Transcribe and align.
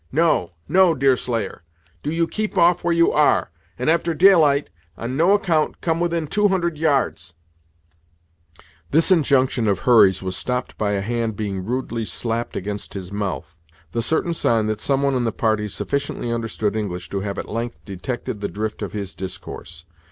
No, 0.11 0.53
no, 0.67 0.95
Deerslayer 0.95 1.61
do 2.01 2.11
you 2.11 2.27
keep 2.27 2.57
off 2.57 2.83
where 2.83 2.91
you 2.91 3.11
are, 3.11 3.51
and 3.77 3.87
after 3.87 4.15
daylight, 4.15 4.71
on 4.97 5.15
no 5.15 5.33
account 5.33 5.79
come 5.79 5.99
within 5.99 6.25
two 6.25 6.47
hundred 6.47 6.75
yards" 6.79 7.35
This 8.89 9.11
injunction 9.11 9.67
of 9.67 9.81
Hurry's 9.81 10.23
was 10.23 10.35
stopped 10.35 10.75
by 10.75 10.93
a 10.93 11.01
hand 11.01 11.35
being 11.35 11.63
rudely 11.63 12.03
slapped 12.05 12.55
against 12.55 12.95
his 12.95 13.11
mouth, 13.11 13.59
the 13.91 14.01
certain 14.01 14.33
sign 14.33 14.65
that 14.65 14.81
some 14.81 15.03
one 15.03 15.13
in 15.13 15.23
the 15.23 15.31
party 15.31 15.69
sufficiently 15.69 16.31
understood 16.31 16.75
English 16.75 17.09
to 17.11 17.19
have 17.19 17.37
at 17.37 17.47
length 17.47 17.77
detected 17.85 18.41
the 18.41 18.49
drift 18.49 18.81
of 18.81 18.93
his 18.93 19.13
discourse. 19.13 19.85